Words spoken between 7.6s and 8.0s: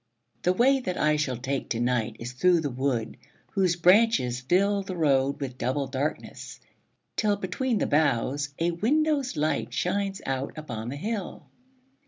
the